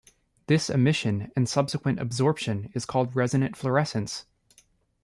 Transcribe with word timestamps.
This 0.47 0.67
emission 0.71 1.31
and 1.35 1.47
subsequent 1.47 1.99
absorption 1.99 2.71
is 2.73 2.85
called 2.87 3.15
resonant 3.15 3.55
fluorescence. 3.55 4.25